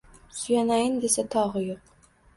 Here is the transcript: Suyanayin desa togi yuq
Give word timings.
Suyanayin 0.37 0.95
desa 1.03 1.21
togi 1.37 1.61
yuq 1.67 1.81